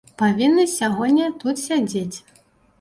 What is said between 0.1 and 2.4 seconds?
Павінны сягоння тут сядзець.